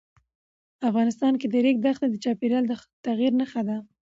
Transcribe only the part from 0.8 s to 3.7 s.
افغانستان کې د ریګ دښتې د چاپېریال د تغیر نښه